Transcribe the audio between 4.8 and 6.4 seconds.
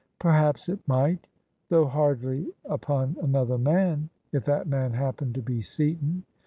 happened to be Seaton.